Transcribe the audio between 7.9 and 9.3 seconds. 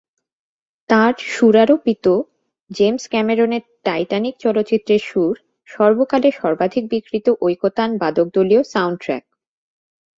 বাদকদলীয় soundtrack.